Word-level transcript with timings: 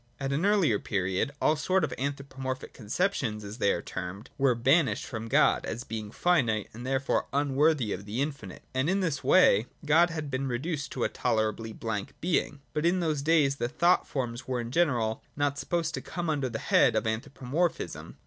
At 0.19 0.33
an 0.33 0.47
earlier 0.47 0.79
period 0.79 1.31
all 1.39 1.55
sort 1.55 1.83
of 1.83 1.93
anthropomorphic 1.99 2.73
conceptions, 2.73 3.43
as 3.43 3.59
they 3.59 3.71
are 3.71 3.83
termed, 3.83 4.31
were 4.35 4.55
banished 4.55 5.05
from 5.05 5.27
God, 5.27 5.63
as 5.63 5.83
being 5.83 6.09
finite 6.09 6.69
and 6.73 6.87
therefore 6.87 7.27
unworthj' 7.31 7.93
of 7.93 8.05
the 8.05 8.19
infinite; 8.19 8.63
and 8.73 8.89
in 8.89 9.01
this 9.01 9.23
way 9.23 9.67
God 9.85 10.09
had 10.09 10.31
been 10.31 10.47
reduced 10.47 10.91
to 10.93 11.03
a 11.03 11.09
tolerabl}' 11.09 11.77
blank 11.79 12.15
being. 12.19 12.61
But 12.73 12.87
in 12.87 12.99
those 12.99 13.21
days 13.21 13.57
the 13.57 13.69
thought 13.69 14.07
forms 14.07 14.47
were 14.47 14.59
in 14.59 14.71
general 14.71 15.21
not 15.35 15.59
supposed 15.59 15.93
to 15.93 16.01
come 16.01 16.31
under 16.31 16.49
the 16.49 16.57
head 16.57 16.95
of 16.95 17.05
anthropomorphism. 17.05 18.17